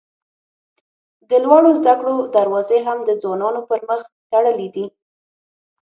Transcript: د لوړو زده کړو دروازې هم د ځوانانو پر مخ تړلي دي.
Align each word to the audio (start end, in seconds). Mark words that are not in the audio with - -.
د 1.29 1.31
لوړو 1.43 1.71
زده 1.79 1.93
کړو 1.99 2.15
دروازې 2.35 2.77
هم 2.87 2.97
د 3.03 3.09
ځوانانو 3.21 3.61
پر 3.69 3.79
مخ 3.89 4.01
تړلي 4.31 4.67
دي. 4.75 4.85